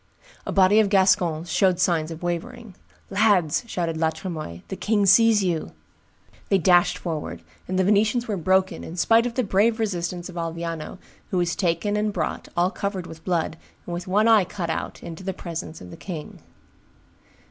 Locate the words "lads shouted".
3.11-3.97